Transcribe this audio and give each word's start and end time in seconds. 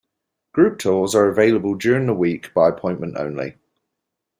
Group 0.53 0.79
tours 0.79 1.13
are 1.13 1.29
available 1.29 1.75
during 1.75 2.07
the 2.07 2.13
week 2.15 2.55
by 2.55 2.69
appointment 2.69 3.15
only. 3.17 3.57